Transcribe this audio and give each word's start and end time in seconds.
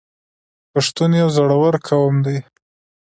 پښتون 0.71 1.11
یو 1.21 1.29
زړور 1.37 1.73
قوم 1.87 2.15
دی. 2.25 2.37